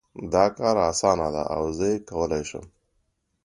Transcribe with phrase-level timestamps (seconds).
[0.33, 2.65] دا کار اسانه ده او زه یې کولای شم